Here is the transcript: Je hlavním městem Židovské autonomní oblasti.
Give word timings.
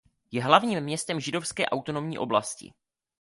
Je 0.31 0.41
hlavním 0.43 0.79
městem 0.81 1.19
Židovské 1.19 1.65
autonomní 1.69 2.17
oblasti. 2.17 2.73